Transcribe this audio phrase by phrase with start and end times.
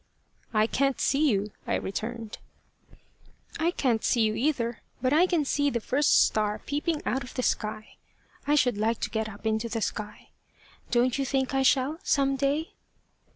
[0.51, 2.39] "I can't see you," I returned.
[3.59, 7.35] "I can't see you either, but I can see the first star peeping out of
[7.35, 7.97] the sky.
[8.47, 10.29] I should like to get up into the sky.
[10.89, 12.73] Don't you think I shall, some day?"